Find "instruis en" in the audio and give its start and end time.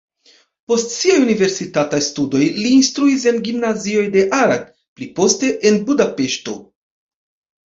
2.77-3.37